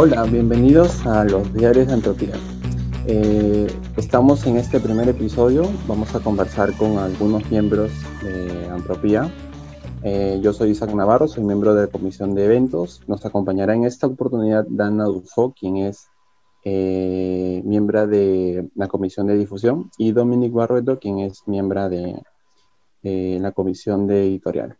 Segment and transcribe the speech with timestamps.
[0.00, 2.34] Hola, bienvenidos a los diarios de Antropía.
[3.04, 3.66] Eh,
[3.96, 7.90] estamos en este primer episodio, vamos a conversar con algunos miembros
[8.22, 9.28] de Antropía.
[10.04, 13.02] Eh, yo soy Isaac Navarro, soy miembro de la Comisión de Eventos.
[13.08, 16.06] Nos acompañará en esta oportunidad Dana Dufo, quien es
[16.62, 22.22] eh, miembro de la Comisión de Difusión, y Dominic Barreto, quien es miembro de
[23.02, 24.78] la Comisión de Editorial.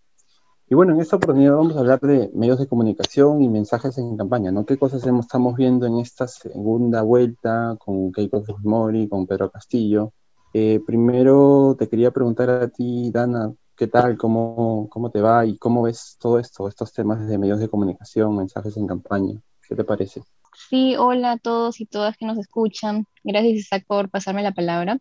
[0.70, 4.18] Y bueno, en esta oportunidad vamos a hablar de medios de comunicación y mensajes en
[4.18, 4.66] campaña, ¿no?
[4.66, 10.12] ¿Qué cosas estamos viendo en esta segunda vuelta con Keiko Fujimori, con Pedro Castillo?
[10.52, 14.18] Eh, primero te quería preguntar a ti, Dana, ¿qué tal?
[14.18, 15.46] ¿Cómo, ¿Cómo te va?
[15.46, 19.40] ¿Y cómo ves todo esto, estos temas de medios de comunicación, mensajes en campaña?
[19.66, 20.22] ¿Qué te parece?
[20.68, 23.06] Sí, hola a todos y todas que nos escuchan.
[23.24, 24.98] Gracias, Isaac, por pasarme la palabra.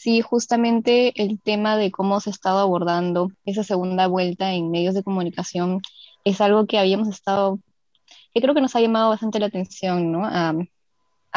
[0.00, 4.94] Sí, justamente el tema de cómo se ha estado abordando esa segunda vuelta en medios
[4.94, 5.82] de comunicación
[6.24, 7.58] es algo que habíamos estado,
[8.32, 10.22] que creo que nos ha llamado bastante la atención, ¿no?
[10.24, 10.54] A,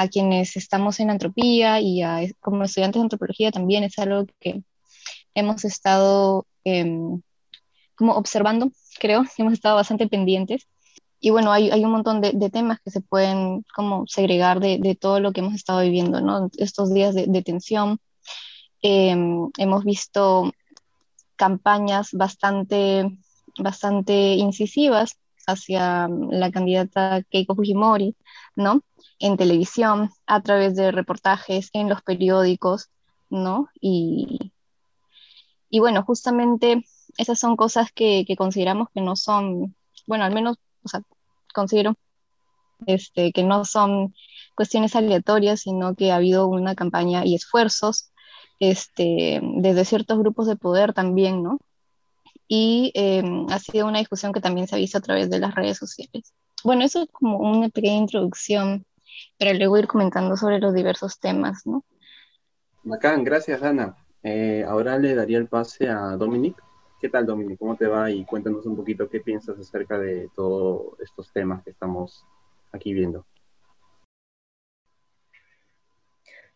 [0.09, 4.64] quienes estamos en antropía y a, como estudiantes de antropología también es algo que
[5.36, 7.22] hemos estado em,
[7.95, 10.67] como observando, creo, hemos estado bastante pendientes.
[11.20, 15.20] Y bueno, hay, un montón de, temas que se pueden como segregar de, de, todo
[15.20, 16.50] lo que hemos estado viviendo, ¿no?
[16.58, 18.00] Estos días de, de tensión,
[18.86, 20.52] Em, hemos visto
[21.38, 23.17] campañas bastante,
[23.58, 25.17] bastante incisivas
[25.48, 28.17] hacia la candidata Keiko Fujimori,
[28.58, 28.81] ¿no?
[29.20, 32.89] En televisión, a través de reportajes en los periódicos,
[33.30, 33.70] ¿no?
[33.80, 34.52] Y,
[35.70, 36.84] y bueno, justamente
[37.17, 39.76] esas son cosas que, que, consideramos que no son,
[40.08, 41.02] bueno, al menos, o sea,
[41.54, 41.95] considero
[42.86, 44.14] este, que no son
[44.56, 48.12] cuestiones aleatorias, sino que ha habido una campaña y esfuerzos
[48.69, 51.59] este, desde ciertos grupos de poder también, ¿no?
[52.47, 55.55] Y em, ha sido una discusión que también se ha visto a través de las
[55.55, 56.33] redes sociales.
[56.64, 58.86] Bueno, eso es como una pequeña introducción
[59.38, 61.83] para luego ir comentando sobre los diversos temas, ¿no?
[62.83, 63.98] Bacán, gracias Ana.
[64.23, 66.55] Eh, ahora le daría el pase a Dominic.
[67.02, 67.60] ¿Qué tal Dominic?
[67.60, 68.10] ¿Cómo te va?
[68.10, 72.26] Y cuéntanos un poquito qué piensas acerca de todos estos temas que estamos
[72.71, 73.26] aquí viendo.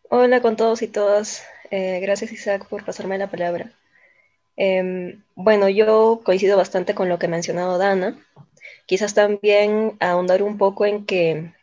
[0.10, 1.44] Hola con todos y todas.
[1.72, 3.72] Eh, gracias Isaac por pasarme la palabra.
[4.56, 8.18] Em, bueno, yo coincido bastante con lo que ha mencionado Dana.
[8.86, 11.54] Quizás también ahondar un poco en que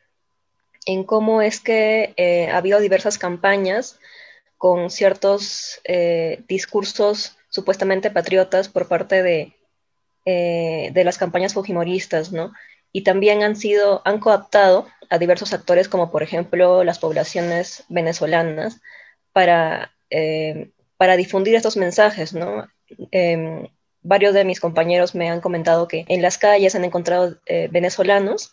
[0.87, 3.99] en cómo es que eh, ha habido diversas campañas
[4.59, 9.55] con ciertos eh, discursos supuestamente patriotas por parte de,
[10.25, 12.53] de las campañas fujimoristas, ¿no?
[12.97, 18.81] y también han sido, han coaptado a diversos actores, como por ejemplo las poblaciones venezolanas,
[19.33, 22.35] para, eh, para difundir estos mensajes.
[23.11, 23.69] Em,
[24.03, 28.53] varios de mis compañeros me han comentado que en las calles han encontrado eh, venezolanos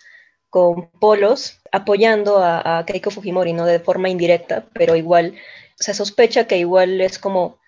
[0.50, 3.66] con polos apoyando a, Keiko Fujimori, ¿no?
[3.66, 5.36] De forma indirecta, pero igual
[5.76, 7.60] se sospecha que igual es como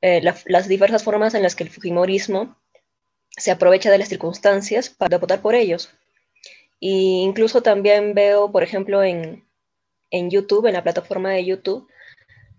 [0.00, 2.56] eh, las diversas formas en las que el Fujimorismo
[3.36, 5.90] se aprovecha de las circunstancias para votar por ellos.
[6.80, 9.44] Y incluso también veo, por ejemplo, en,
[10.10, 11.88] YouTube, en la plataforma de YouTube,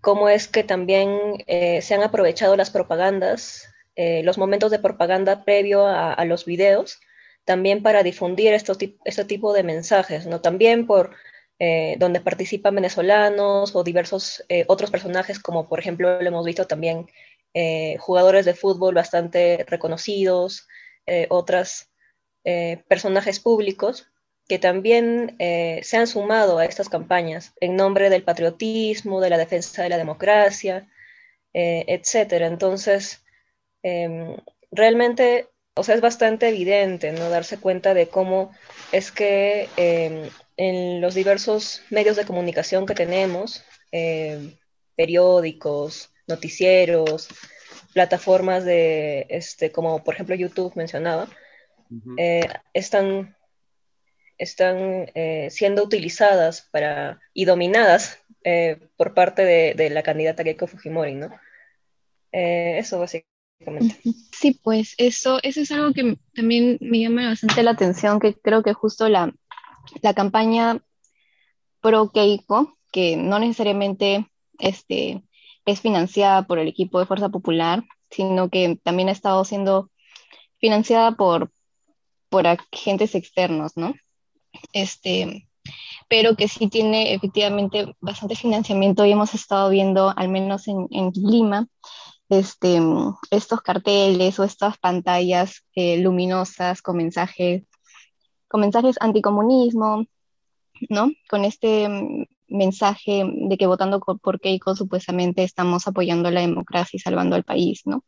[0.04, 5.44] cómo es que también eh, se han aprovechado las propagandas, eh, los momentos de propaganda
[5.44, 7.00] previo a, los videos,
[7.44, 10.42] también para difundir estos, este tipo de mensajes, ¿no?
[10.42, 11.16] También por
[11.58, 17.06] eh, donde participan venezolanos o diversos otros personajes, como por ejemplo lo hemos visto también
[17.98, 20.66] jugadores de fútbol bastante reconocidos,
[21.28, 21.88] otros
[22.88, 24.08] personajes públicos
[24.48, 29.38] que también eh, se han sumado a estas campañas en nombre del patriotismo, de la
[29.38, 30.88] defensa de la democracia,
[31.54, 32.46] eh, etcétera.
[32.46, 33.24] Entonces,
[33.82, 34.36] em,
[34.70, 37.30] realmente, o sea, es bastante evidente, ¿no?
[37.30, 38.52] Darse cuenta de cómo
[38.92, 44.56] es que em, en los diversos medios de comunicación que tenemos, em,
[44.96, 47.28] periódicos, noticieros,
[47.94, 51.28] plataformas de, este, como por ejemplo YouTube mencionaba,
[52.18, 53.36] eh, están
[54.38, 61.14] están eh, siendo utilizadas para, y dominadas eh, por parte de, la candidata Keiko Fujimori,
[61.14, 61.30] ¿no?
[62.32, 64.00] Eh, eso básicamente.
[64.32, 68.62] Sí, pues eso, eso es algo que también me llama bastante la atención, que creo
[68.62, 69.32] que justo la,
[70.02, 70.82] la campaña
[71.80, 74.26] pro Keiko, que no necesariamente
[74.58, 75.22] este,
[75.64, 79.90] es financiada por el equipo de Fuerza Popular, sino que también ha estado siendo
[80.58, 81.50] financiada por,
[82.28, 83.94] por agentes externos, ¿no?
[84.72, 85.48] Este,
[86.08, 91.12] pero que sí tiene efectivamente bastante financiamiento y hemos estado viendo, al menos en, en
[91.14, 91.66] Lima,
[92.28, 92.80] este,
[93.30, 97.64] estos carteles o estas pantallas eh, luminosas con mensajes,
[98.48, 100.06] con mensajes anticomunismo,
[100.88, 101.10] ¿no?
[101.28, 107.00] Con este mm, mensaje de que votando por Keiko supuestamente estamos apoyando la democracia y
[107.00, 108.04] salvando al país, ¿no?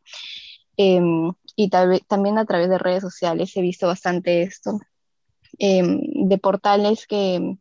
[0.77, 4.79] Em, y también a través de redes sociales he visto bastante esto,
[5.59, 7.57] em, de portales que,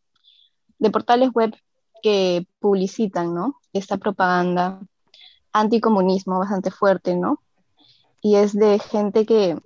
[0.79, 1.55] de portales web
[2.03, 3.57] que publicitan, ¿no?
[3.73, 4.81] Esta propaganda
[5.53, 7.41] anticomunismo bastante fuerte, ¿no?
[8.23, 9.59] Y es de gente que,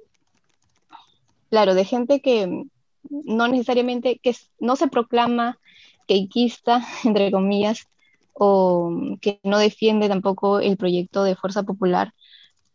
[1.50, 2.66] claro, de gente que
[3.10, 5.58] no necesariamente, que no se proclama
[6.06, 7.86] queiquista, entre comillas,
[8.32, 8.90] o
[9.20, 12.14] que no defiende tampoco el proyecto de Fuerza Popular,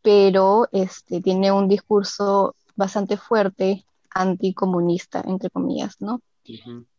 [0.02, 3.86] pero este, tiene un discurso bastante fuerte
[4.16, 6.22] anticomunista, entre comillas, ¿no?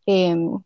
[0.05, 0.59] Em,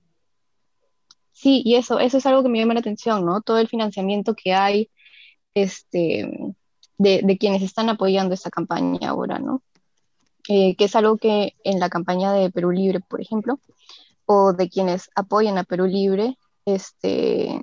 [1.31, 3.41] sí, y eso, eso es algo que me llama la atención, ¿no?
[3.41, 4.91] Todo el financiamiento que hay
[5.55, 6.29] este,
[6.97, 9.63] de, quienes están apoyando esta campaña ahora, ¿no?
[10.49, 13.59] Eh, que es algo que en la campaña de Perú Libre, por ejemplo,
[14.25, 17.61] o de quienes apoyan a Perú Libre, este,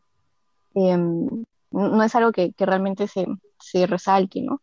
[0.75, 3.27] em, no es algo que, que realmente se,
[3.61, 4.63] se resalte, ¿no?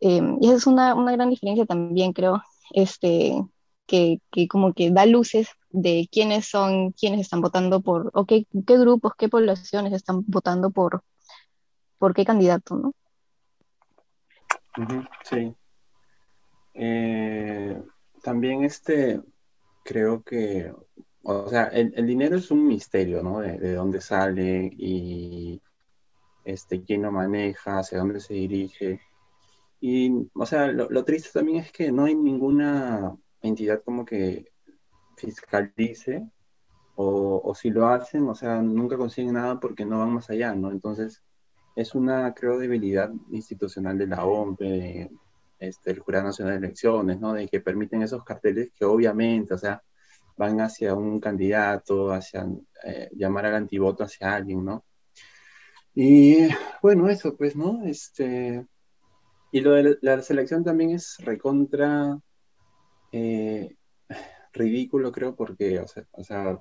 [0.00, 3.34] Em, y esa es una, una, gran diferencia también, creo, este,
[3.86, 8.46] que, que, como que da luces de quiénes son, quiénes están votando por, o qué,
[8.66, 11.02] qué grupos, qué poblaciones están votando por,
[11.98, 12.94] por qué candidato, ¿no?
[15.24, 15.54] sí.
[16.74, 17.82] Eh,
[18.22, 19.20] también este,
[19.84, 20.72] creo que,
[21.22, 23.40] o sea, el, el, dinero es un misterio, ¿no?
[23.40, 25.60] De, de dónde sale y
[26.44, 29.00] este, quién lo maneja, hacia dónde se dirige.
[29.84, 34.52] Y, o sea, lo, triste también es que no hay ninguna entidad como que
[35.16, 36.30] fiscalice,
[36.94, 40.70] o, si lo hacen, o sea, nunca consiguen nada porque no van más allá, ¿no?
[40.70, 41.24] Entonces,
[41.74, 45.10] es una, creo, debilidad institucional de la OMP, de,
[45.58, 47.32] este, el Jurado Nacional de Elecciones, ¿no?
[47.32, 49.82] De que permiten esos carteles que obviamente, o sea,
[50.36, 52.46] van hacia un candidato, hacia
[52.84, 54.84] eh, llamar al antivoto hacia alguien, ¿no?
[55.92, 56.46] Y
[56.80, 57.84] bueno, eso pues, ¿no?
[57.84, 58.64] Este,
[59.52, 62.18] y lo de la selección también es recontra
[63.12, 63.76] eh,
[64.52, 66.58] ridículo, creo, porque, o sea, o sea,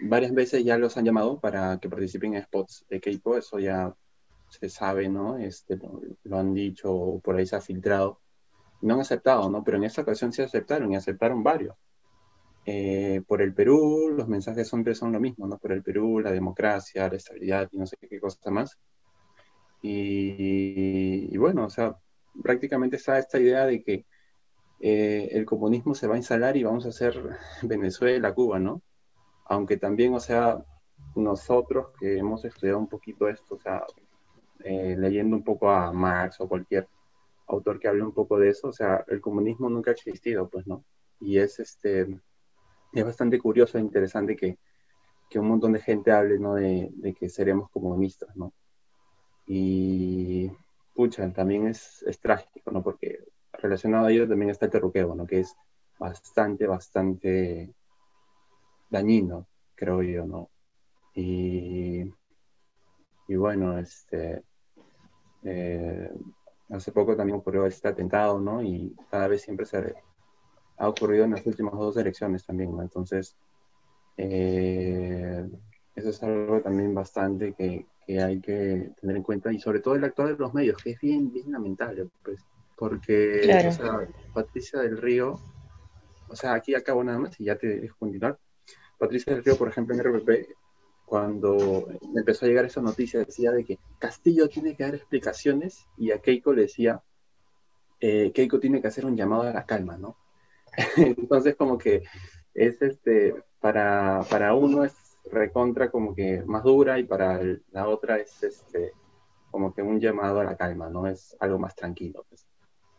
[0.00, 3.94] varias veces ya los han llamado para que participen en spots de K-pop, eso ya
[4.48, 5.38] se sabe, ¿no?
[5.38, 5.78] Este,
[6.24, 8.20] lo, han dicho, por ahí se ha filtrado.
[8.82, 9.64] No han aceptado, ¿no?
[9.64, 11.76] Pero en esta ocasión sí aceptaron y aceptaron varios.
[12.66, 15.58] Eh, por el Perú, los mensajes siempre son lo mismo, ¿no?
[15.58, 18.78] Por el Perú, la democracia, la estabilidad y no sé qué cosa más.
[19.86, 21.98] Y, bueno, o sea,
[22.42, 24.06] prácticamente está esta idea de que
[24.80, 27.14] eh, el comunismo se va a instalar y vamos a hacer
[27.62, 28.80] Venezuela, Cuba, ¿no?
[29.44, 30.64] Aunque también, o sea,
[31.14, 33.84] nosotros que hemos estudiado un poquito esto, o sea,
[34.60, 36.88] eh, leyendo un poco a Marx o cualquier
[37.46, 40.66] autor que hable un poco de eso, o sea, el comunismo nunca ha existido, pues,
[40.66, 40.82] ¿no?
[41.20, 42.20] Y es este
[42.92, 44.56] es bastante curioso e interesante que,
[45.28, 46.54] que, un montón de gente hable, ¿no?
[46.54, 48.54] De, de, que seremos comunistas, ¿no?
[49.46, 50.50] Y,
[50.94, 52.82] pucha, también es, es, trágico, ¿no?
[52.82, 55.26] Porque relacionado a ello también está el terruqueo, ¿no?
[55.26, 55.54] Que es
[55.98, 57.74] bastante, bastante
[58.90, 60.50] dañino, creo yo, ¿no?
[61.14, 62.02] Y,
[63.28, 64.42] y bueno, este,
[65.44, 66.10] eh,
[66.70, 68.62] hace poco también ocurrió este atentado, ¿no?
[68.62, 69.94] Y cada vez siempre se
[70.78, 72.82] ha ocurrido en las últimas dos elecciones también, ¿no?
[72.82, 73.36] Entonces,
[74.16, 75.48] eh,
[75.94, 79.94] eso es algo también bastante que, que, hay que tener en cuenta y sobre todo
[79.94, 82.40] el actuar de los medios, que es bien, bien lamentable, pues,
[82.76, 85.38] porque o sea, Patricia del Río,
[86.28, 88.38] o sea, aquí acabo nada más y ya te dejo continuar.
[88.98, 90.48] Patricia del Río, por ejemplo, en RPP,
[91.04, 96.10] cuando empezó a llegar esa noticia, decía de que Castillo tiene que dar explicaciones y
[96.10, 97.02] a Keiko le decía,
[98.00, 100.16] eh, Keiko tiene que hacer un llamado a la calma, ¿no?
[100.96, 102.02] Entonces, como que
[102.54, 104.94] es este, para, para uno es
[105.34, 107.40] recontra como que más dura y para
[107.72, 108.92] la otra es este,
[109.50, 111.06] como que un llamado a la calma, ¿no?
[111.06, 112.24] Es algo más tranquilo.
[112.28, 112.46] Pues.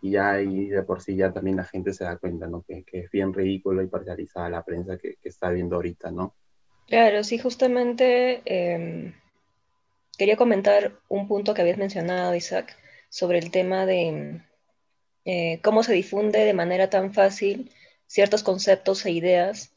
[0.01, 2.62] Y ya ahí de por sí ya también la gente se da cuenta, ¿no?
[2.62, 6.36] Que, que es bien ridículo y parcializada la prensa que, que, está viendo ahorita, ¿no?
[6.88, 9.13] Claro, sí, justamente eh,
[10.18, 12.77] quería comentar un punto que habías mencionado, Isaac,
[13.10, 14.42] sobre el tema de
[15.25, 17.72] eh, cómo se difunde de manera tan fácil
[18.08, 19.75] ciertos conceptos e ideas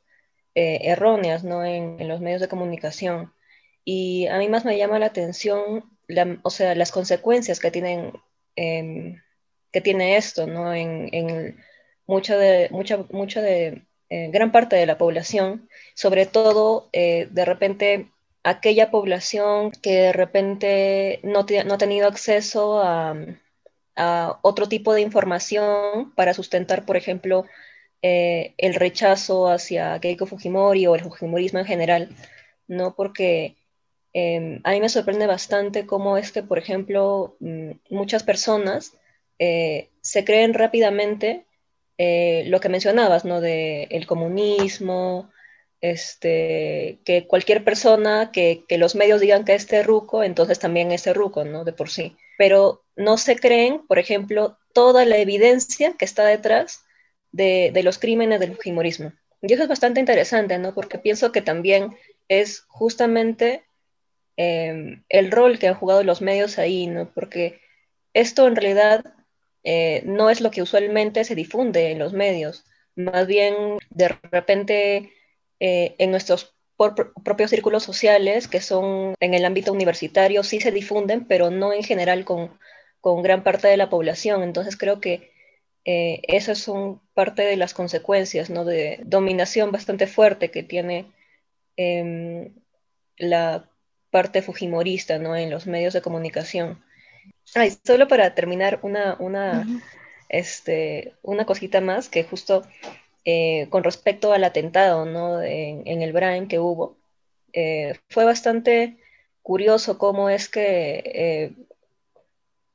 [0.58, 1.64] eh, erróneas ¿no?
[1.64, 3.32] en, los medios de comunicación.
[3.84, 5.84] Y a mí más me llama la atención,
[6.42, 8.12] o sea, las consecuencias que, tienen,
[8.56, 9.14] eh,
[9.72, 10.74] que tiene esto ¿no?
[10.74, 11.56] en,
[12.06, 17.44] mucha de, mucha, mucha de eh, gran parte de la población, sobre todo eh, de
[17.44, 18.10] repente
[18.42, 23.14] aquella población que de repente no, no ha tenido acceso a
[24.42, 27.44] otro tipo de información para sustentar, por ejemplo,
[28.02, 32.08] eh, el rechazo hacia Keiko Fujimori o el Fujimorismo en general,
[32.68, 32.94] ¿no?
[32.94, 33.56] Porque
[34.12, 38.92] em, a mí me sorprende bastante cómo es que, por ejemplo, mm, muchas personas
[39.38, 41.44] eh, se creen rápidamente
[41.98, 43.40] eh, lo que mencionabas, ¿no?
[43.40, 45.30] De el comunismo,
[45.80, 51.02] este, que cualquier persona que, que los medios digan que es terruco, entonces también es
[51.04, 51.64] terruco, ¿no?
[51.64, 52.16] De por sí.
[52.36, 56.84] Pero no se creen, por ejemplo, toda la evidencia que está detrás
[57.32, 59.12] de, los crímenes del fujimorismo.
[59.42, 60.74] Y eso es bastante interesante, ¿no?
[60.74, 61.96] Porque pienso que también
[62.28, 63.64] es justamente
[64.36, 67.10] em, el rol que han jugado los medios ahí, ¿no?
[67.14, 67.60] Porque
[68.14, 69.04] esto en realidad
[69.64, 72.64] eh, no es lo que usualmente se difunde en los medios.
[72.96, 73.54] Más bien,
[73.90, 75.12] de repente,
[75.60, 76.54] eh, en nuestros
[77.24, 81.82] propios círculos sociales, que son en el ámbito universitario, sí se difunden, pero no en
[81.82, 82.58] general con,
[83.00, 84.42] con gran parte de la población.
[84.42, 85.32] Entonces creo que
[85.90, 88.66] eh, esas son parte de las consecuencias ¿no?
[88.66, 91.06] de dominación bastante fuerte que tiene
[91.78, 92.52] em,
[93.16, 93.70] la
[94.10, 95.34] parte fujimorista ¿no?
[95.34, 96.84] en los medios de comunicación.
[97.54, 99.66] Ay, solo para terminar, una, una,
[100.28, 102.64] este, una cosita más que justo
[103.24, 105.40] eh, con respecto al atentado ¿no?
[105.40, 106.98] en, el Brain que hubo,
[107.54, 108.98] eh, fue bastante
[109.40, 111.52] curioso cómo es que, eh,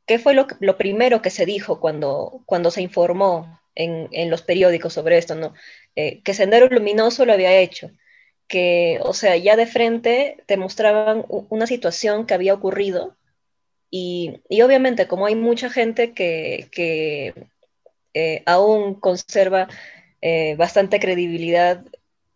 [0.06, 4.94] qué fue lo, primero que se dijo cuando, cuando se informó en, en los periódicos
[4.94, 5.54] sobre esto, ¿no?
[5.96, 7.92] que Sendero Luminoso lo había hecho,
[8.48, 13.16] que, o sea, ya de frente te mostraban una situación que había ocurrido
[13.90, 17.34] y, y obviamente como hay mucha gente que, que
[18.46, 19.68] aún conserva
[20.26, 21.84] eh, bastante credibilidad,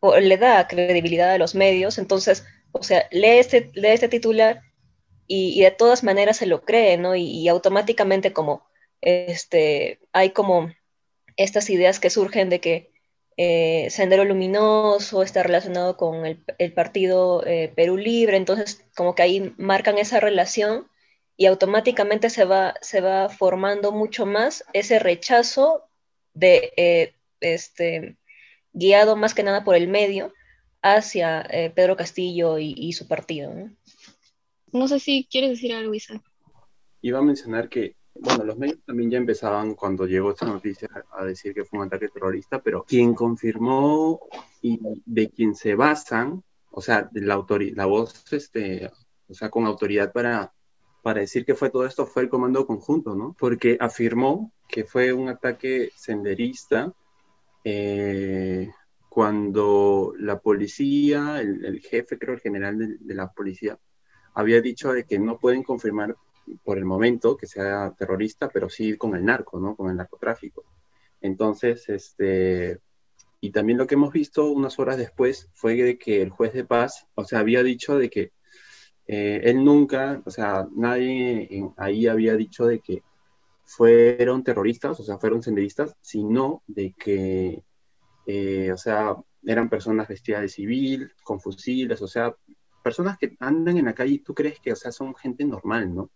[0.01, 4.61] o le da credibilidad a los medios, entonces, o sea, lee este, lee este titular
[5.27, 7.15] y, de todas maneras se lo cree, ¿no?
[7.15, 8.65] Y, automáticamente como,
[9.01, 10.71] este, hay como
[11.37, 12.91] estas ideas que surgen de que
[13.37, 19.53] eh, Sendero Luminoso está relacionado con el, partido eh, Perú Libre, entonces como que ahí
[19.57, 20.87] marcan esa relación
[21.37, 25.83] y automáticamente se va, se va formando mucho más ese rechazo
[26.33, 28.17] de, este,
[28.73, 30.33] guiado más que nada por el medio
[30.81, 33.53] hacia eh, Pedro Castillo y, su partido.
[33.53, 33.71] ¿no?
[34.87, 36.21] Sé si quieres decir algo, Isa.
[37.01, 41.23] Iba a mencionar que, bueno, los medios también ya empezaban cuando llegó esta noticia a
[41.25, 44.19] decir que fue un ataque terrorista, pero quien confirmó
[44.61, 47.45] y de quien se basan, o sea, la,
[47.75, 48.91] la voz, este,
[49.27, 50.53] o sea, con autoridad para,
[51.01, 53.35] para decir que fue todo esto fue el Comando Conjunto, ¿no?
[53.39, 56.93] Porque afirmó que fue un ataque senderista
[57.63, 58.69] eh,
[59.09, 63.79] cuando la policía, el, jefe, creo, el general de, la policía,
[64.37, 66.15] había dicho de que no pueden confirmar
[66.63, 69.75] por el momento que sea terrorista, pero sí con el narco, ¿no?
[69.75, 70.63] Con el narcotráfico.
[71.21, 72.79] Entonces, este,
[73.41, 76.65] y también lo que hemos visto unas horas después fue de que el juez de
[76.65, 78.31] paz, o sea, había dicho de que
[79.07, 83.01] eh, él nunca, o sea, nadie ahí había dicho de que
[83.63, 87.63] fueron terroristas, o sea, fueron senderistas, sino de que,
[88.27, 92.35] eh, o sea, eran personas vestidas de civil, con fusiles, o sea,
[92.87, 96.09] personas que andan en la calle tú crees que, o sea, son gente normal, ¿no?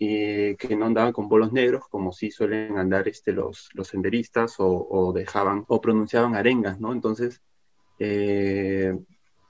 [0.00, 4.54] Eh, que no andaban con bolos negros como sí suelen andar este, los, los senderistas
[4.58, 6.94] o, dejaban o pronunciaban arengas, ¿no?
[6.94, 7.42] Entonces,
[7.98, 8.98] eh,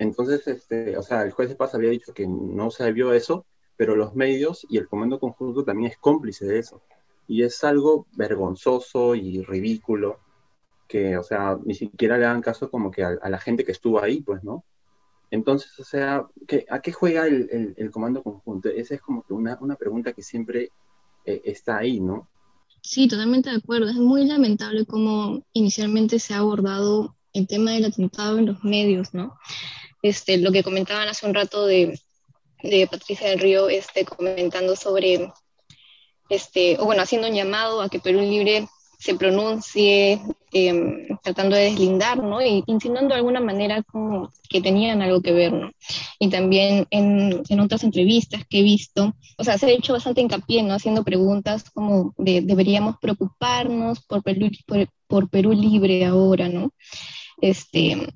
[0.00, 3.46] entonces, este, o sea, el juez de paz había dicho que no se vio eso,
[3.76, 6.82] pero los medios y el comando conjunto también es cómplice de eso.
[7.28, 10.18] Y es algo vergonzoso y ridículo
[10.88, 14.02] que, o sea, ni siquiera le dan caso como que a, la gente que estuvo
[14.02, 14.64] ahí, pues, ¿no?
[15.30, 18.68] Entonces, o sea, ¿qué, ¿a qué juega el, el, comando conjunto?
[18.68, 20.72] Esa es como que una, una pregunta que siempre
[21.24, 22.28] eh, está ahí, ¿no?
[22.82, 23.90] Sí, totalmente de acuerdo.
[23.90, 29.12] Es muy lamentable cómo inicialmente se ha abordado el tema del atentado en los medios,
[29.12, 29.36] ¿no?
[30.02, 32.00] Este, lo que comentaban hace un rato de,
[32.62, 35.30] de Patricia del Río, este, comentando sobre
[36.28, 38.68] este, o bueno, haciendo un llamado a que Perú Libre
[38.98, 40.20] se pronuncie,
[40.52, 42.42] em, tratando de deslindar, ¿no?
[42.42, 45.70] Y insinuando de alguna manera como que tenían algo que ver, ¿no?
[46.18, 50.20] Y también en, en, otras entrevistas que he visto, o sea, se ha hecho bastante
[50.20, 50.74] hincapié, ¿no?
[50.74, 56.72] Haciendo preguntas como de, deberíamos preocuparnos por Perú, por, por Perú Libre ahora, ¿no?
[57.40, 58.14] Este,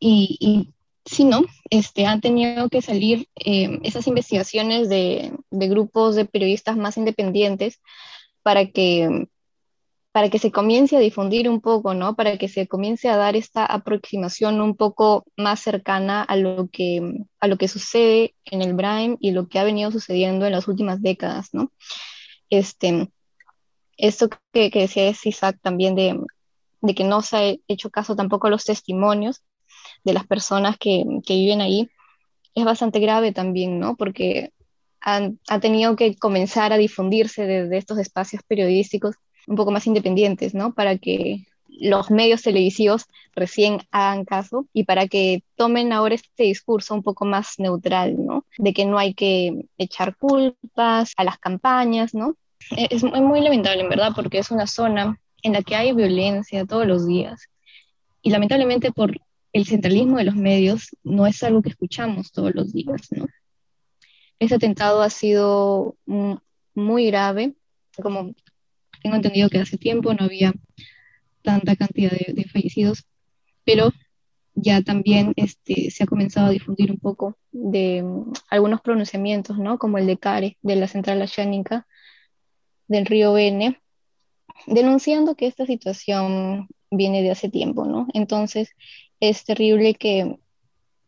[0.00, 0.72] y, y
[1.04, 1.44] sí, ¿no?
[1.70, 7.80] Este, han tenido que salir eh, esas investigaciones de, grupos de periodistas más independientes
[8.42, 9.28] para que,
[10.12, 12.14] para que se comience a difundir un poco, ¿no?
[12.14, 17.24] Para que se comience a dar esta aproximación un poco más cercana a lo que,
[17.40, 20.68] a lo que sucede en el Brain y lo que ha venido sucediendo en las
[20.68, 21.72] últimas décadas, ¿no?
[22.50, 23.10] Este,
[23.96, 26.20] esto que, que decía Isaac también de
[26.82, 29.42] de que no se ha hecho caso tampoco a los testimonios
[30.04, 31.88] de las personas que, que viven ahí,
[32.54, 33.96] es bastante grave también, ¿no?
[33.96, 34.52] Porque
[35.00, 39.16] ha tenido que comenzar a difundirse desde estos espacios periodísticos
[39.46, 40.74] un poco más independientes, ¿no?
[40.74, 46.94] Para que los medios televisivos recién hagan caso y para que tomen ahora este discurso
[46.94, 48.46] un poco más neutral, ¿no?
[48.58, 52.36] De que no hay que echar culpas a las campañas, ¿no?
[52.76, 56.66] E-, es muy lamentable, en verdad, porque es una zona en la que hay violencia
[56.66, 57.48] todos los días.
[58.22, 59.16] Y lamentablemente por
[59.52, 63.26] el centralismo de los medios no es algo que escuchamos todos los días, ¿no?
[64.38, 65.96] Ese atentado ha sido
[66.74, 67.54] muy grave,
[68.02, 68.34] como
[69.02, 70.52] tengo entendido que hace tiempo no había
[71.42, 73.04] tanta cantidad de, fallecidos,
[73.64, 73.92] pero
[74.54, 79.78] ya también este, se ha comenzado a difundir un poco de mm, algunos pronunciamientos, ¿no?
[79.78, 81.86] Como el de CARE, de la Central Oceánica
[82.86, 83.80] del río Bene,
[84.66, 88.06] denunciando que esta situación viene de hace tiempo, ¿no?
[88.12, 88.70] Entonces,
[89.20, 90.36] es terrible que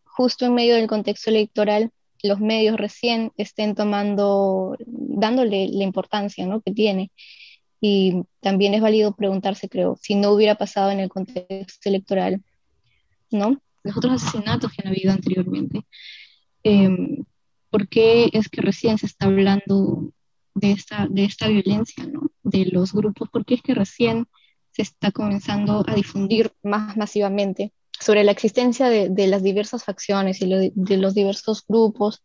[0.04, 1.90] justo en medio del contexto electoral
[2.24, 6.62] los medios recién estén tomando, dándole la importancia ¿no?
[6.62, 7.10] que tiene.
[7.80, 12.42] Y también es válido preguntarse, creo, si no hubiera pasado en el contexto electoral,
[13.30, 13.60] ¿no?
[13.82, 15.86] Los otros asesinatos que han habido anteriormente.
[16.62, 17.24] Em,
[17.70, 20.12] ¿Por qué es que recién se está hablando
[20.54, 22.30] de esta, de esta violencia, ¿no?
[22.42, 24.26] De los grupos, ¿por qué es que recién
[24.70, 30.40] se está comenzando a difundir más masivamente sobre la existencia de, de las diversas facciones
[30.40, 32.22] y de los diversos grupos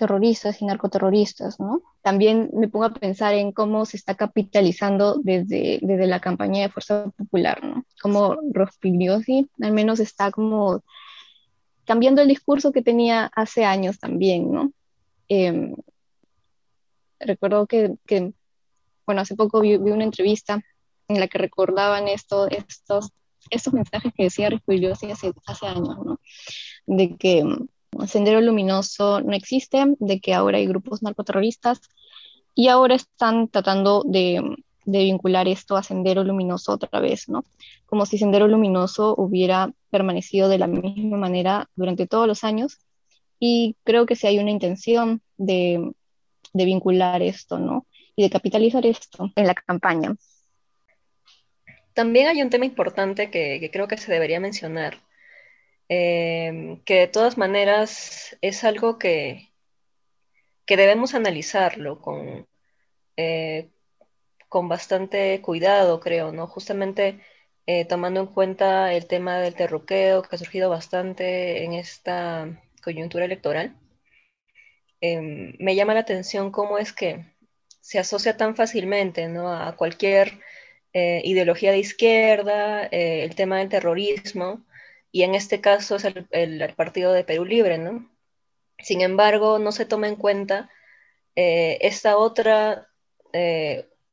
[0.00, 1.82] terroristas y narcoterroristas, ¿no?
[2.00, 6.70] También me pongo a pensar en cómo se está capitalizando desde, desde la campaña de
[6.70, 7.84] Fuerza Popular, ¿no?
[8.00, 10.82] Como Rospigliosi al menos está como
[11.84, 14.72] cambiando el discurso que tenía hace años también, ¿no?
[15.28, 15.76] Em,
[17.18, 18.32] recuerdo que, que,
[19.04, 20.62] bueno, hace poco vi, vi, una entrevista
[21.08, 23.10] en la que recordaban esto, estos
[23.50, 26.20] estos mensajes que decía Rispoliosi hace, hace años, ¿no?
[26.86, 27.42] De que
[28.06, 31.80] Sendero Luminoso no existe, de que ahora hay grupos narcoterroristas
[32.54, 37.44] y ahora están tratando de, vincular esto a Sendero Luminoso otra vez, ¿no?
[37.86, 42.78] Como si Sendero Luminoso hubiera permanecido de la misma manera durante todos los años
[43.38, 45.92] y creo que sí hay una intención de
[46.52, 47.86] vincular esto, ¿no?
[48.16, 50.16] Y de capitalizar esto en la campaña.
[51.94, 54.98] También hay un tema importante que, creo que se debería mencionar,
[55.90, 59.50] eh, que de todas maneras es algo que,
[60.64, 62.46] que debemos analizarlo con,
[63.16, 63.70] eh,
[64.48, 66.46] con bastante cuidado, creo, ¿no?
[66.46, 67.20] Justamente
[67.66, 73.24] eh, tomando en cuenta el tema del terruqueo que ha surgido bastante en esta coyuntura
[73.24, 73.76] electoral.
[75.00, 77.24] me llama la atención cómo es que
[77.80, 79.52] se asocia tan fácilmente ¿no?
[79.52, 80.40] a cualquier
[80.92, 84.64] eh, ideología de izquierda, el tema del terrorismo,
[85.12, 88.10] y en este caso es el, Partido de Perú Libre, ¿no?
[88.78, 90.70] Sin embargo, no se toma en cuenta
[91.36, 92.88] eh, esta otra,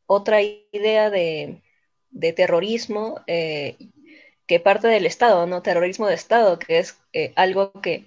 [0.05, 1.61] otra idea de,
[2.09, 5.61] de terrorismo que parte del Estado, ¿no?
[5.61, 6.97] Terrorismo de Estado, que es
[7.35, 8.05] algo que,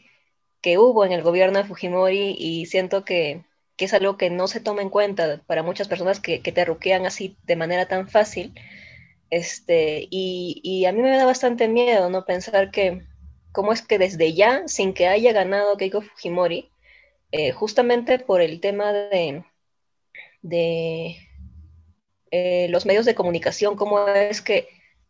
[0.60, 3.44] que hubo en el gobierno de Fujimori y siento que
[3.80, 6.66] que es algo que no se toma en cuenta para muchas personas que, que te
[7.06, 8.52] así de manera tan fácil.
[9.30, 12.24] Este, y, y, a mí me da bastante miedo, ¿no?
[12.24, 13.06] Pensar que,
[13.52, 16.70] cómo es que desde ya, sin que haya ganado Keiko Fujimori,
[17.32, 19.44] eh, justamente por el tema de,
[20.42, 21.16] de
[22.32, 24.68] eh, los medios de comunicación, cómo es que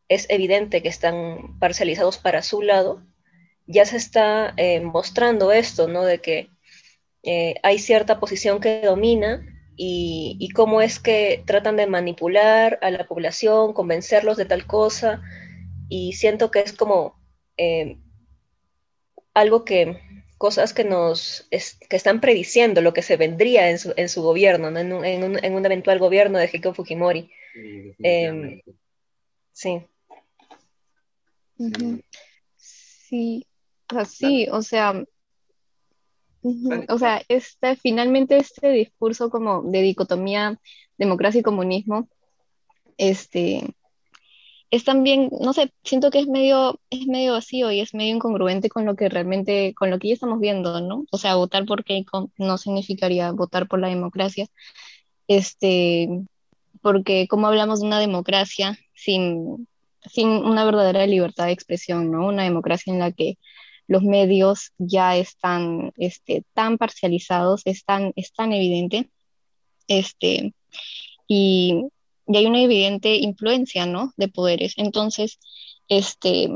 [0.09, 3.02] es evidente que están parcializados para su lado,
[3.66, 6.04] ya se está eh, mostrando esto, ¿no?
[6.04, 6.50] De que
[7.62, 9.46] hay cierta posición que domina
[9.83, 15.23] y, cómo es que tratan de manipular a la población, convencerlos de tal cosa,
[15.88, 17.19] y siento que es como
[17.57, 17.97] eh,
[19.33, 19.99] algo que,
[20.37, 24.69] cosas que nos que están prediciendo lo que se vendría en su, en su gobierno,
[24.69, 27.31] en, un, en, un, eventual gobierno de Keiko Fujimori.
[27.55, 28.61] Sí, em,
[29.53, 29.83] sí.
[32.57, 33.47] Sí,
[34.07, 35.03] sí, o sea,
[36.42, 40.59] o sea, este, finalmente este discurso como de dicotomía
[40.96, 42.09] democracia y comunismo,
[42.98, 43.74] este,
[44.70, 48.68] es también, no sé, siento que es medio, es medio vacío y es medio incongruente
[48.68, 51.05] con lo que realmente, con lo que ya estamos viendo, ¿no?
[51.11, 54.46] O sea, votar por Keiko no significaría votar por la democracia,
[55.26, 56.09] este,
[56.83, 59.66] porque como hablamos de una democracia sin,
[60.09, 62.26] sin una verdadera libertad de expresión, ¿no?
[62.29, 63.38] Una democracia en la que
[63.90, 68.12] los medios ya están este, tan parcializados, es tan,
[68.53, 69.11] evidente.
[69.88, 70.55] Este,
[71.26, 71.90] y
[72.31, 74.12] y hay una evidente influencia, ¿no?
[74.16, 74.74] De poderes.
[74.76, 75.40] Entonces,
[75.88, 76.48] este,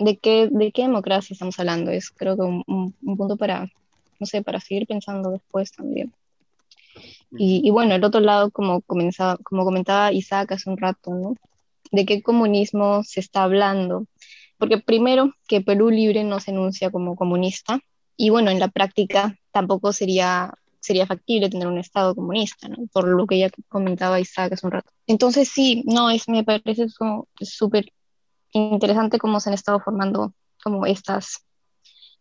[0.00, 1.92] ¿de qué, de qué democracia estamos hablando?
[1.92, 3.70] Es creo que un, un, punto para,
[4.18, 6.12] no sé, para seguir pensando después también.
[7.30, 11.36] Y, y, bueno, el otro lado, como, comenzaba, como comentaba Isaac hace un rato, ¿no?
[11.92, 14.06] ¿De qué comunismo se está hablando?
[14.58, 17.80] Porque primero, que Perú Libre no se enuncia como comunista,
[18.16, 22.86] y bueno, en la práctica tampoco sería sería factible tener un Estado comunista, ¿no?
[22.92, 24.90] por lo que ya comentaba Isaac hace un rato.
[25.06, 26.86] Entonces sí, no, es, me parece
[27.40, 27.92] súper
[28.52, 31.44] interesante cómo se han estado formando como estas,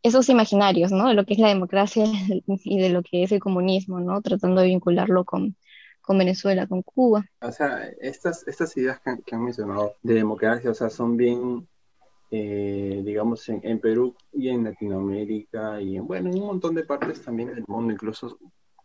[0.03, 1.07] esos imaginarios, ¿no?
[1.07, 2.05] De lo que es la democracia
[2.47, 4.21] y de lo que es el comunismo, ¿no?
[4.21, 5.55] Tratando de vincularlo con,
[6.01, 7.25] con Venezuela, con Cuba.
[7.41, 11.67] O sea, estas, estas ideas que, que han mencionado de democracia, o sea, son bien
[12.29, 17.21] eh, digamos, en, Perú y en Latinoamérica y en, bueno, en un montón de partes
[17.21, 18.37] también del mundo, incluso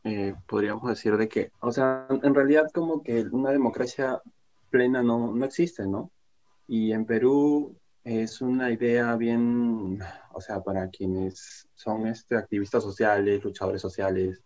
[0.04, 4.20] eh, podríamos decir de que, o sea, en realidad como que una democracia
[4.70, 6.10] plena no, no existe, ¿no?
[6.68, 10.00] Y en Perú es una idea bien,
[10.32, 14.40] o sea, para quienes son este, activistas sociales, luchadores sociales,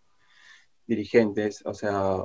[0.87, 2.24] dirigentes, o sea,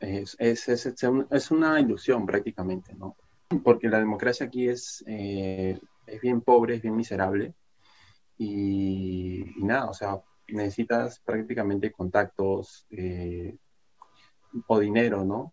[0.00, 0.86] es, es, es,
[1.30, 3.16] es una ilusión prácticamente, ¿no?
[3.62, 7.54] Porque la democracia aquí es eh, es bien pobre, es bien miserable.
[8.38, 13.56] Y, nada, o sea, necesitas prácticamente contactos eh,
[14.66, 15.52] o dinero, ¿no?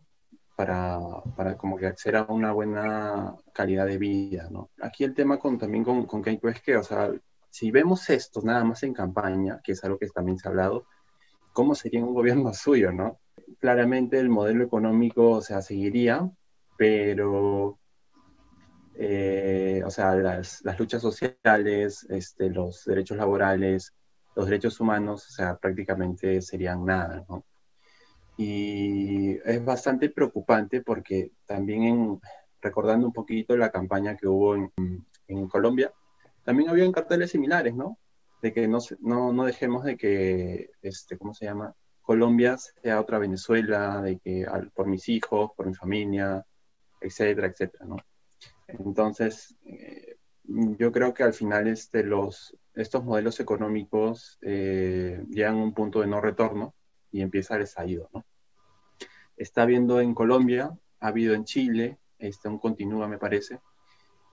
[0.55, 0.99] Para,
[1.35, 4.69] para, como que acceder a una buena calidad de vida, ¿no?
[4.81, 7.11] Aquí el tema con, también con, con Keiko es que, o sea,
[7.49, 10.85] si vemos esto nada más en campaña, que es algo que también se ha hablado,
[11.53, 13.19] ¿cómo sería un gobierno suyo, no?
[13.59, 16.29] Claramente el modelo económico, o sea, seguiría,
[16.77, 17.80] pero
[19.91, 23.93] o sea, las, las, luchas sociales, este, los derechos laborales,
[24.37, 27.43] los derechos humanos, o sea, prácticamente serían nada, ¿no?
[28.37, 32.21] Y es bastante preocupante porque también en,
[32.61, 34.71] recordando un poquito la campaña que hubo en,
[35.27, 35.91] en Colombia,
[36.45, 37.97] también había carteles similares, ¿no?
[38.41, 41.75] De que no, no, no dejemos de que, este, ¿cómo se llama?
[42.01, 46.45] Colombia sea otra Venezuela, de que por mis hijos, por mi familia,
[47.01, 47.97] etcétera, etcétera, ¿no?
[48.79, 55.63] Entonces, eh, yo creo que al final este, los, estos modelos económicos eh, llegan a
[55.63, 56.73] un punto de no retorno
[57.11, 58.09] y empieza el estallido.
[58.13, 58.25] ¿no?
[59.37, 63.59] Está habiendo en Colombia, ha habido en Chile, este, aún continúa me parece,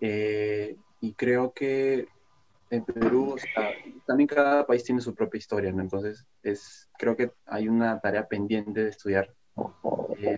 [0.01, 2.09] eh, y creo que
[2.70, 3.37] en Perú,
[4.07, 5.81] también cada país tiene su propia historia, ¿no?
[5.81, 9.35] entonces es, creo que hay una tarea pendiente de estudiar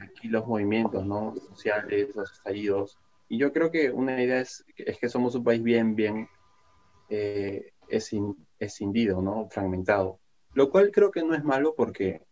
[0.01, 1.35] aquí los movimientos ¿no?
[1.35, 2.99] sociales, los estallidos,
[3.31, 6.29] y yo creo que una idea es, es que somos un país bien, bien
[7.09, 7.73] eh,
[8.59, 9.49] escindido, ¿no?
[9.49, 10.19] Fragmentado.
[10.53, 12.23] Lo cual creo que no es malo porque,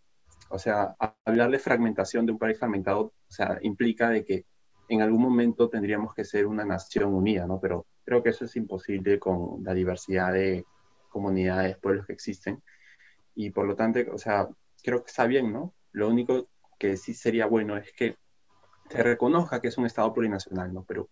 [0.50, 4.44] o sea, hablar de fragmentación de un país fragmentado, o sea, implica de que
[4.88, 7.60] en algún momento tendríamos que ser una nación unida, ¿no?
[7.60, 10.64] Pero creo que eso es imposible con la diversidad de
[11.10, 12.60] comunidades, pueblos que existen.
[13.36, 14.48] Y por lo tanto, o sea,
[14.82, 15.74] creo que está bien, ¿no?
[15.92, 18.16] Lo único que sí sería bueno es que
[18.90, 20.84] se reconozca que es un Estado plurinacional, ¿no?
[20.84, 21.08] Pero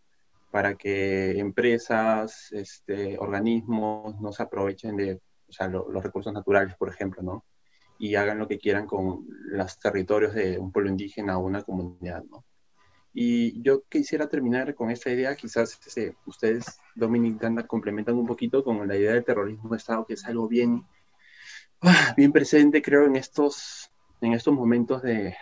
[0.51, 6.89] para que empresas, este, organismos no se aprovechen de o sea, los recursos naturales, por
[6.89, 7.45] ejemplo, ¿no?
[7.99, 12.25] Y hagan lo que quieran con los territorios de un pueblo indígena o una comunidad,
[12.25, 12.45] ¿no?
[13.19, 18.87] Y yo quisiera terminar con esta idea, quizás este, ustedes, Dominic complementan un poquito con
[18.87, 20.85] la idea del terrorismo de Estado, que es algo bien,
[21.81, 25.35] ah, bien presente, creo, en estos, en estos momentos de,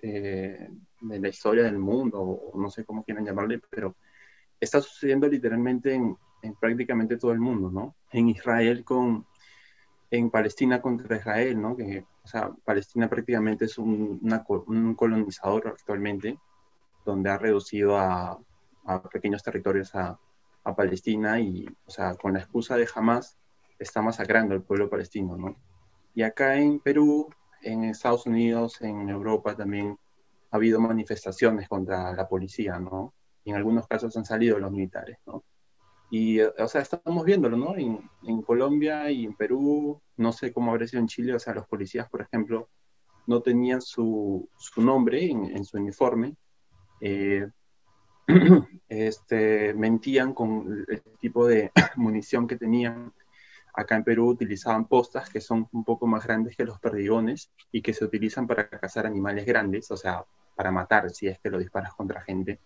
[0.00, 3.96] de, de la historia del mundo, o no sé cómo quieran llamarle, pero
[4.60, 6.16] está sucediendo literalmente en,
[6.58, 7.96] prácticamente todo el mundo, ¿no?
[8.12, 9.26] En Israel con,
[10.10, 11.76] en Palestina contra Israel, ¿no?
[11.76, 14.20] Que, o sea, Palestina prácticamente es un,
[14.66, 16.38] un colonizador actualmente,
[17.04, 18.38] donde ha reducido a,
[18.84, 20.18] a pequeños territorios a,
[20.64, 23.38] a, Palestina y, o sea, con la excusa de Hamas,
[23.78, 25.56] está masacrando al pueblo palestino, ¿no?
[26.14, 27.28] Y acá en Perú,
[27.62, 29.98] en Estados Unidos, en Europa también,
[30.50, 33.14] ha habido manifestaciones contra la policía, ¿no?
[33.44, 35.44] Y en algunos casos han salido los militares, ¿no?
[36.10, 37.76] Y, o sea, estamos viéndolo, ¿no?
[37.76, 41.54] En, en, Colombia y en Perú, no sé cómo habría sido en Chile, o sea,
[41.54, 42.68] los policías, por ejemplo,
[43.26, 46.34] no tenían su, su nombre en, en, su uniforme,
[47.00, 47.48] eh,
[48.88, 53.12] este, mentían con el tipo de munición que tenían.
[53.72, 57.82] Acá en Perú utilizaban postas que son un poco más grandes que los perdigones y
[57.82, 60.24] que se utilizan para cazar animales grandes, o sea,
[60.60, 62.60] para matar si es que lo disparas contra gente.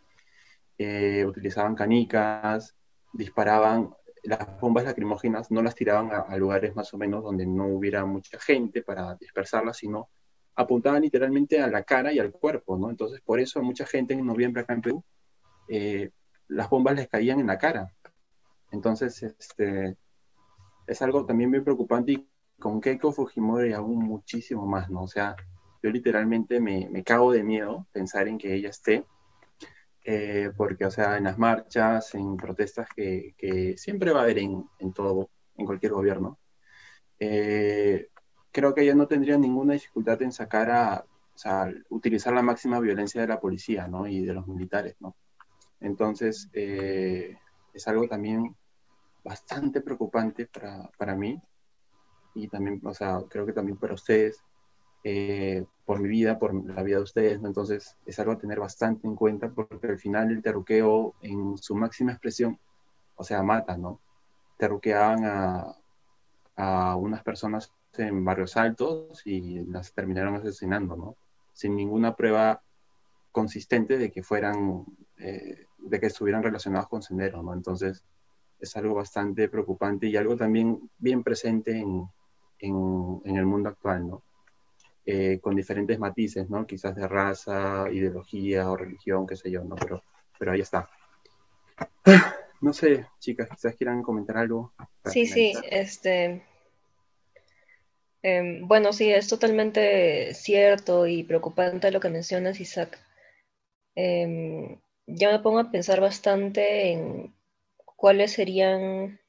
[0.76, 2.74] Eh, utilizaban canicas,
[3.12, 8.04] disparaban las bombas lacrimógenas, no las tiraban a, lugares más o menos donde no hubiera
[8.04, 10.08] mucha gente para dispersarlas, sino
[10.56, 12.90] apuntaban literalmente a la cara y al cuerpo, ¿no?
[12.90, 15.04] Entonces, por eso mucha gente en noviembre acá en Perú,
[15.68, 16.10] eh,
[16.48, 17.92] las bombas les caían en la cara.
[18.72, 19.96] Entonces, este,
[20.88, 22.28] es algo también muy preocupante y
[22.58, 25.04] con Keiko Fujimori aún muchísimo más, ¿no?
[25.04, 25.36] O sea,
[25.84, 29.04] yo literalmente me, me cago de miedo pensar en que ella esté,
[30.02, 34.38] eh, porque, o sea, en las marchas, en protestas que, que siempre va a haber
[34.38, 36.38] en, en, todo, en cualquier gobierno,
[37.18, 38.08] eh,
[38.50, 42.80] creo que ella no tendría ninguna dificultad en sacar a, o sea, utilizar la máxima
[42.80, 44.06] violencia de la policía, ¿no?
[44.06, 45.14] Y de los militares, ¿no?
[45.80, 47.36] Entonces, eh,
[47.74, 48.56] es algo también
[49.22, 51.38] bastante preocupante para, para, mí
[52.34, 54.42] y también, o sea, creo que también para ustedes,
[55.04, 57.48] eh, por mi vida, por la vida de ustedes, ¿no?
[57.48, 61.74] Entonces, es algo a tener bastante en cuenta porque al final el terruqueo en su
[61.74, 62.58] máxima expresión,
[63.16, 64.00] o sea, mata, ¿no?
[64.56, 65.76] Terruqueaban a,
[66.56, 71.16] a unas personas en barrios altos y las terminaron asesinando, ¿no?
[71.52, 72.62] Sin ninguna prueba
[73.30, 74.86] consistente de que fueran,
[75.18, 77.52] eh, de que estuvieran relacionados con Sendero, ¿no?
[77.52, 78.02] Entonces,
[78.58, 82.08] es algo bastante preocupante y algo también bien presente en,
[82.58, 84.22] en, en el mundo actual, ¿no?
[85.06, 86.66] Eh, con diferentes matices, ¿no?
[86.66, 89.76] Quizás de raza, ideología o religión, qué sé yo, ¿no?
[89.76, 90.02] Pero,
[90.38, 90.88] pero ahí está.
[92.60, 94.72] No sé, chicas, quizás quieran comentar algo.
[95.04, 95.62] Sí, finalizar.
[95.62, 96.42] sí, este,
[98.22, 102.98] eh, bueno, sí, es totalmente cierto y preocupante lo que mencionas, Isaac.
[103.94, 107.34] Eh, yo me pongo a pensar bastante en
[107.84, 109.20] cuáles serían,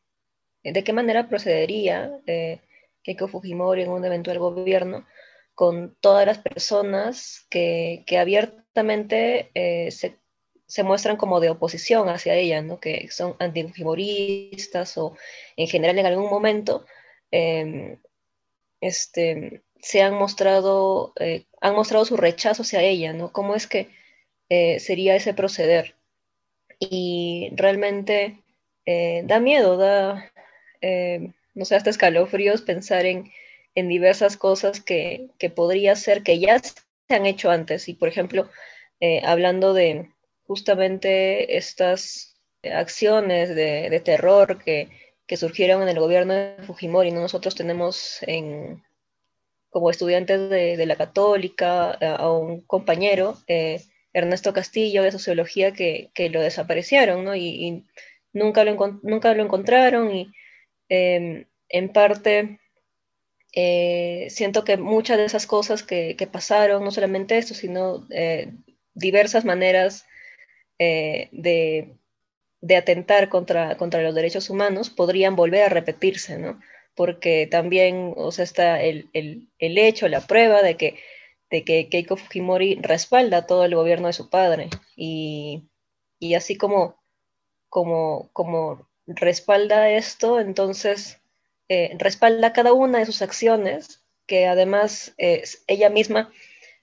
[0.63, 2.61] de qué manera procedería eh,
[3.03, 5.05] Keiko Fujimori en un eventual gobierno
[5.55, 10.19] con todas las personas que, que abiertamente eh, se,
[10.67, 12.79] se, muestran como de oposición hacia ella, ¿no?
[12.79, 15.15] que son antifujimoristas o
[15.57, 16.85] en general en algún momento
[17.31, 17.97] eh,
[18.81, 23.31] este, se han mostrado, eh, han mostrado su rechazo hacia ella, ¿no?
[23.31, 23.89] ¿Cómo es que
[24.49, 25.95] eh, sería ese proceder?
[26.79, 28.43] Y realmente
[28.85, 30.31] eh, da miedo, da,
[30.81, 33.31] eh, no sé, hasta escalofríos pensar en,
[33.75, 36.73] en diversas cosas que, que, podría ser que ya se
[37.09, 37.87] han hecho antes.
[37.89, 38.49] Y, por ejemplo,
[38.99, 40.09] eh, hablando de
[40.47, 44.89] justamente estas acciones de, de terror que,
[45.27, 47.11] que surgieron en el gobierno de Fujimori.
[47.11, 47.21] ¿no?
[47.21, 48.83] Nosotros tenemos en,
[49.69, 53.81] como estudiantes de, de, la católica a un compañero, eh,
[54.13, 57.35] Ernesto Castillo, de sociología, que, que lo desaparecieron ¿no?
[57.35, 57.83] y, y,
[58.33, 60.31] nunca, lo nunca lo encontraron y
[60.89, 62.59] eh, en parte
[63.55, 68.53] eh, siento que muchas de esas cosas que, que pasaron, no solamente esto, sino eh,
[68.93, 70.05] diversas maneras
[70.77, 71.95] eh, de
[72.65, 76.59] de atentar contra, contra los derechos humanos podrían volver a repetirse, ¿no?
[76.95, 80.97] Porque también, o sea, está el, el, el hecho, la prueba de que,
[81.51, 85.69] de que Keiko Fujimori respalda todo el gobierno de su padre y,
[86.17, 86.95] y así como,
[87.69, 91.21] como, como respalda esto, entonces
[91.69, 96.31] eh, respalda cada una de sus acciones que además eh, ella misma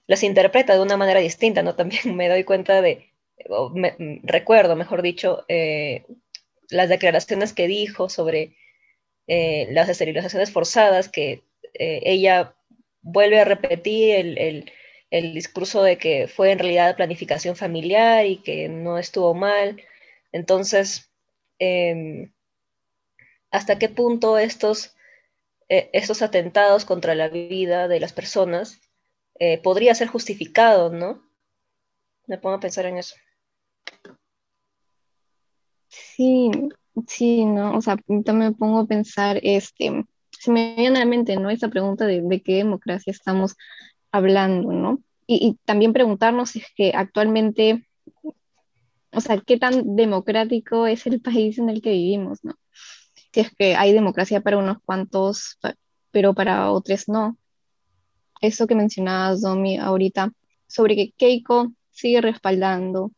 [0.07, 1.75] las interpreta de una manera distinta, ¿no?
[1.77, 3.11] También me doy cuenta de,
[3.73, 6.05] me, recuerdo, mejor dicho, eh,
[6.69, 8.55] las declaraciones que dijo sobre
[9.25, 11.43] las esterilizaciones forzadas, que
[11.73, 12.55] ella
[13.01, 14.71] vuelve a repetir el, el,
[15.11, 19.81] el, discurso de que fue en realidad planificación familiar y que no estuvo mal.
[20.33, 21.13] Entonces,
[21.59, 22.29] eh,
[23.53, 24.95] ¿hasta qué punto estos,
[25.69, 28.81] eh, estos atentados contra la vida de las personas
[29.39, 31.23] eh, podría ser justificado, ¿no?
[32.25, 33.15] Me pongo a pensar en eso.
[35.87, 36.49] Sí,
[37.07, 37.77] sí, ¿no?
[37.77, 41.51] O sea, también me pongo a pensar, este, se me viene a la mente, ¿no?
[41.51, 43.55] Esta pregunta de, de qué democracia estamos
[44.11, 44.99] hablando, ¿no?
[45.27, 47.87] Y, y, también preguntarnos si es que actualmente,
[49.11, 52.55] o sea, qué tan democrático es el país en el que vivimos, ¿no?
[53.33, 55.57] Si es que hay democracia para unos cuantos,
[56.11, 57.37] pero para otros no.
[58.41, 60.31] Eso que mencionabas, Domi, ahorita,
[60.67, 63.11] sobre que Keiko sigue respaldando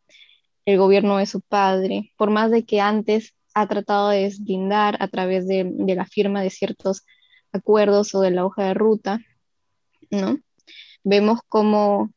[0.66, 5.08] el gobierno de su padre, por más de que antes ha tratado de deslindar a
[5.08, 7.06] través de, de la firma de ciertos
[7.52, 9.20] acuerdos o de la hoja de ruta,
[10.12, 10.38] ¿no?
[11.04, 12.12] Vemos como,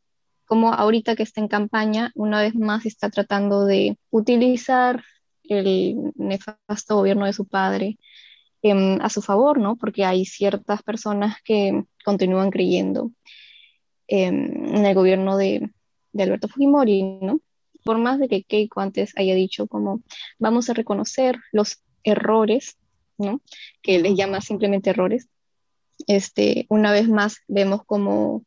[0.47, 5.03] como ahorita que está en campaña, una vez más está tratando de utilizar
[5.49, 7.99] el nefasto gobierno de su padre
[8.63, 9.77] eh, a su favor, ¿no?
[9.77, 13.13] Porque hay ciertas personas que continúan creyendo
[14.09, 15.71] eh, en el gobierno de,
[16.13, 17.41] de Alberto Fujimori, ¿no?
[17.85, 20.03] Por más de que Keiko antes haya dicho como
[20.39, 22.77] vamos a reconocer los errores,
[23.17, 23.41] ¿no?
[23.83, 25.29] Que les llama simplemente errores,
[26.07, 28.45] este, una vez más vemos como,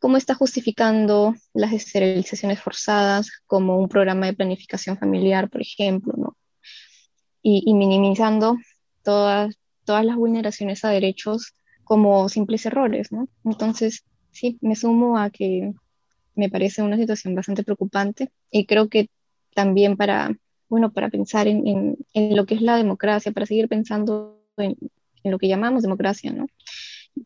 [0.00, 6.36] cómo está justificando las esterilizaciones forzadas como un programa de planificación familiar, por ejemplo, ¿no?
[7.42, 8.56] y, minimizando
[9.02, 13.28] todas, todas las vulneraciones a derechos como simples errores, ¿no?
[13.44, 15.72] Entonces, sí, me sumo a que
[16.34, 19.08] me parece una situación bastante preocupante y creo que
[19.54, 20.36] también para,
[20.68, 24.76] bueno, para pensar en, en, en lo que es la democracia, para seguir pensando en,
[25.24, 26.46] en, lo que llamamos democracia, ¿no?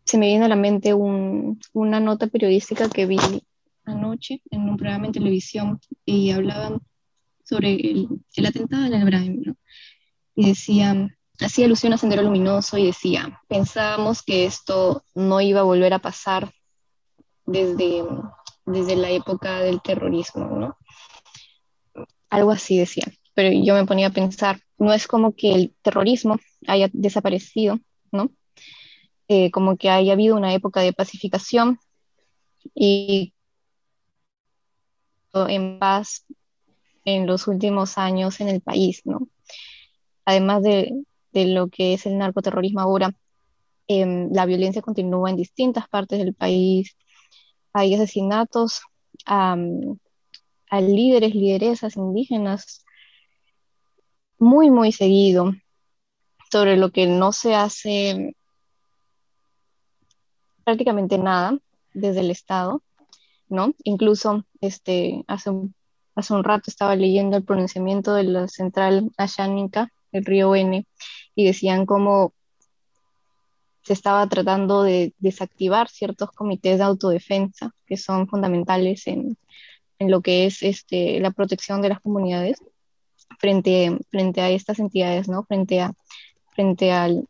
[0.04, 3.18] Se me viene a la mente un, una nota periodística que vi
[3.84, 6.80] anoche en un programa en televisión y hablaban
[7.44, 9.56] sobre el, el atentado en el Brahim, ¿no?
[10.34, 15.64] y decía, hacía alusión a Sendero Luminoso y decía, pensábamos que esto no iba a
[15.64, 16.52] volver a pasar
[17.46, 18.04] desde,
[18.66, 20.76] desde la época del terrorismo, ¿no?
[22.30, 23.04] Algo así decía,
[23.34, 27.78] pero yo me ponía a pensar, no es como que el terrorismo haya desaparecido,
[28.10, 28.30] ¿no?
[29.36, 31.80] Eh, como que haya habido una época de pacificación
[32.72, 33.34] y
[35.32, 36.24] en paz
[37.04, 39.26] en los últimos años en el país, ¿no?
[40.24, 43.10] además de, lo que es el narcoterrorismo ahora,
[43.88, 46.96] em, la violencia continúa en distintas partes del país.
[47.72, 48.82] Hay asesinatos
[49.26, 49.56] a,
[50.80, 52.84] líderes, lideresas indígenas
[54.38, 55.50] muy, muy seguido,
[56.52, 58.36] sobre lo que no se hace
[60.64, 61.58] prácticamente nada
[61.92, 62.82] desde el Estado,
[63.48, 63.74] ¿no?
[63.84, 65.74] Incluso este, hace, un,
[66.14, 70.86] hace un rato estaba leyendo el pronunciamiento de la central ashánica el río N,
[71.34, 72.32] y decían cómo
[73.82, 79.36] se estaba tratando de desactivar ciertos comités de autodefensa que son fundamentales en,
[79.98, 82.62] en lo que es este, la protección de las comunidades
[83.38, 85.44] frente, frente a estas entidades, ¿no?
[85.44, 85.92] frente, a,
[86.54, 87.28] frente al,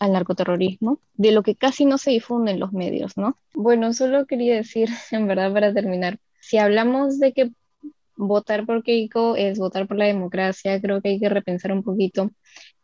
[0.00, 3.38] al narcoterrorismo, de lo que casi no se difunde en los medios, ¿no?
[3.54, 7.50] Bueno, solo quería decir, en verdad, para terminar, si hablamos de que
[8.16, 10.80] votar por Keiko es votar por la democracia.
[10.80, 12.30] Creo que hay que repensar un poquito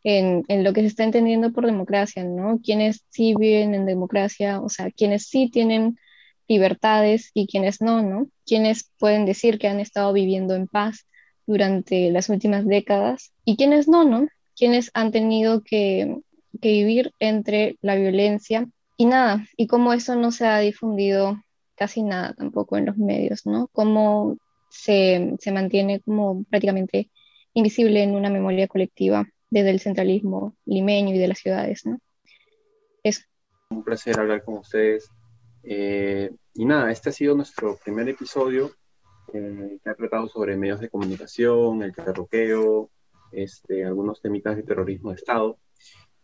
[0.03, 2.61] en, en, lo que se está entendiendo por democracia, ¿no?
[2.63, 5.99] Quienes sí viven en democracia, o sea, quienes sí tienen
[6.49, 8.27] libertades y quienes no, ¿no?
[8.45, 11.07] Quienes pueden decir que han estado viviendo en paz
[11.47, 14.29] durante las últimas décadas y quienes no, ¿no?
[14.57, 16.17] Quienes han tenido que,
[16.61, 21.43] que vivir entre la violencia y nada, y cómo eso no se ha difundido
[21.75, 23.69] casi nada tampoco en los medios, ¿no?
[23.69, 24.37] Como
[24.69, 27.11] se, se mantiene como prácticamente
[27.55, 31.99] invisible en una memoria colectiva desde el centralismo limeño y de las ciudades, ¿no?
[33.03, 33.23] Eso.
[33.71, 35.11] Un placer hablar con ustedes.
[35.63, 38.73] Eh, y nada, este ha sido nuestro primer episodio
[39.33, 42.91] eh, que ha tratado sobre medios de comunicación, el terroqueo,
[43.33, 45.59] este, algunos temitas de terrorismo de Estado.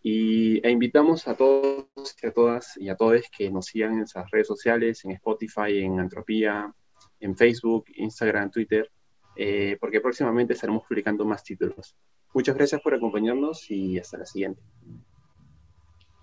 [0.08, 1.88] Y e invitamos a todos
[2.22, 5.80] y a todas y a todos que nos sigan en nuestras redes sociales, en Spotify,
[5.80, 6.72] en Antropía,
[7.18, 8.88] en Facebook, Instagram, Twitter,
[9.34, 11.96] eh, porque próximamente estaremos publicando más títulos.
[12.32, 14.62] Muchas gracias por acompañarnos y hasta la siguiente.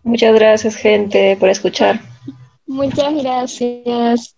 [0.04, 2.00] Muchas gracias, gente, por escuchar.
[2.66, 4.38] Muchas gracias.